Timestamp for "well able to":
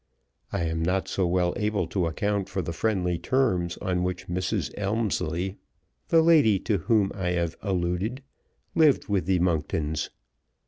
1.27-2.07